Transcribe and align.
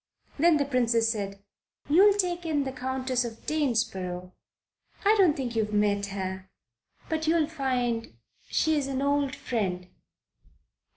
Then 0.39 0.57
the 0.57 0.65
Princess 0.65 1.11
said: 1.11 1.43
"You'll 1.87 2.17
take 2.17 2.43
in 2.43 2.63
the 2.63 2.71
Countess 2.71 3.23
of 3.23 3.45
Danesborough. 3.45 4.31
I 5.05 5.13
don't 5.19 5.37
think 5.37 5.55
you've 5.55 5.73
met 5.75 6.07
her; 6.07 6.49
but 7.07 7.27
you'll 7.27 7.45
find 7.45 8.17
she's 8.49 8.87
an 8.87 9.03
old 9.03 9.35
friend." 9.35 9.85